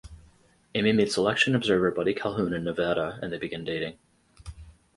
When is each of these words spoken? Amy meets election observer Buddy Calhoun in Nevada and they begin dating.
Amy 0.73 0.93
meets 0.93 1.15
election 1.15 1.53
observer 1.53 1.91
Buddy 1.91 2.15
Calhoun 2.15 2.55
in 2.55 2.63
Nevada 2.63 3.19
and 3.21 3.31
they 3.31 3.37
begin 3.37 3.63
dating. 3.63 3.99